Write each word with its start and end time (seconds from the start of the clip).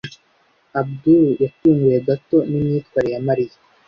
Abudul 0.79 1.25
yatunguwe 1.43 1.97
gato 2.07 2.37
nimyitwarire 2.49 3.13
ya 3.15 3.21
Mariya. 3.27 3.55